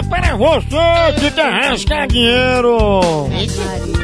[0.00, 3.28] é para você que quer rasgar dinheiro.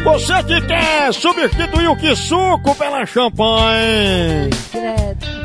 [0.05, 4.51] Você que quer substituir o que suco pela champanhe.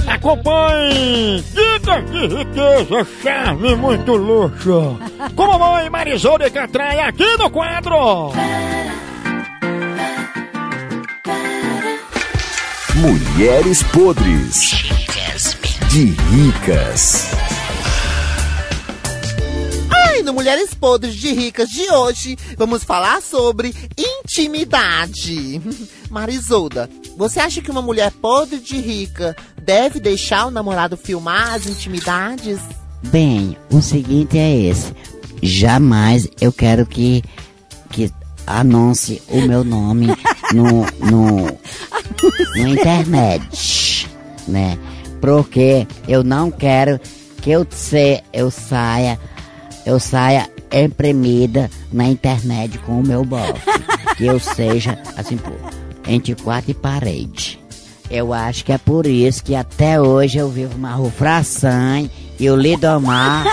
[0.07, 4.99] Acompanhe Dicas de riqueza, charme muito luxo.
[5.35, 8.31] Com a mamãe Marisolda Catraia aqui no quadro.
[12.95, 14.69] Mulheres podres
[15.89, 17.50] de ricas.
[20.23, 25.59] No Mulheres Podres de Ricas de hoje, vamos falar sobre intimidade.
[26.11, 31.65] Marisolda, você acha que uma mulher podre de rica deve deixar o namorado filmar as
[31.65, 32.59] intimidades?
[33.03, 34.93] Bem, o seguinte é esse.
[35.41, 37.23] Jamais eu quero que,
[37.89, 38.11] que
[38.45, 40.07] anuncie o meu nome
[40.53, 41.59] no, no,
[42.57, 44.07] no internet,
[44.47, 44.77] né?
[45.19, 46.99] Porque eu não quero
[47.41, 49.19] que eu, se, eu saia,
[49.85, 53.61] eu saia imprimida na internet com o meu bofe.
[54.17, 55.39] que eu seja, assim,
[56.07, 57.59] entre quatro e parede.
[58.09, 62.55] Eu acho que é por isso que até hoje eu vivo uma rufração e o
[62.55, 63.45] Lidomar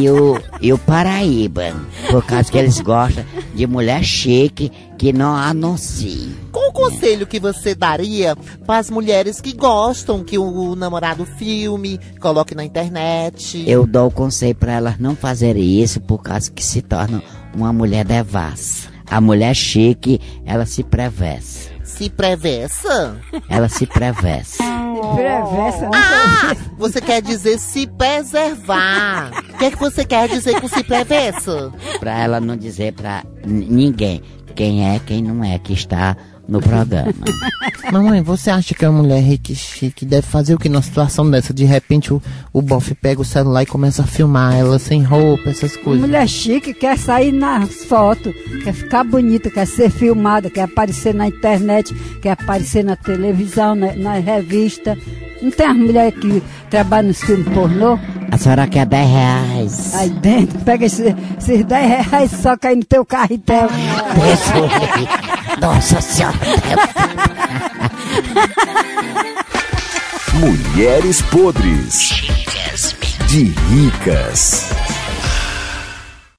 [0.00, 1.74] e o, e o Paraíba.
[2.10, 3.24] Por causa que eles gostam
[3.60, 6.30] de mulher chique que não anuncia.
[6.50, 12.00] Qual o conselho que você daria para as mulheres que gostam que o namorado filme,
[12.18, 13.62] coloque na internet?
[13.66, 17.22] Eu dou o conselho para elas não fazerem isso por causa que se tornam
[17.54, 18.88] uma mulher devassa.
[19.10, 21.68] A mulher chique, ela se prevesse.
[21.84, 23.20] Se prevessa?
[23.46, 24.58] Ela se prevesse.
[25.14, 25.90] Prevessa.
[25.94, 29.30] Ah, você quer dizer se preservar.
[29.54, 31.72] O que é que você quer dizer com se prevessa?
[31.98, 34.22] Pra ela não dizer pra n- ninguém
[34.54, 36.16] quem é, quem não é que está
[36.48, 37.12] no programa.
[37.92, 41.30] Mamãe, você acha que a mulher rica e chique deve fazer o que numa situação
[41.30, 41.54] dessa?
[41.54, 42.20] De repente o,
[42.52, 46.00] o bofe pega o celular e começa a filmar ela sem roupa, essas coisas.
[46.04, 51.28] Mulher chique quer sair nas fotos, quer ficar bonita, quer ser filmada, quer aparecer na
[51.28, 54.98] internet, quer aparecer na televisão, na, na revista.
[55.40, 57.98] Não tem as mulheres que trabalham nos filmes pornô?
[58.32, 59.94] A senhora quer 10 reais.
[59.94, 63.68] Aí dentro, pega esse- esses 10 reais e soca aí no teu carretel.
[65.60, 66.36] Nossa senhora.
[70.34, 72.08] Mulheres podres
[73.28, 74.70] de ricas.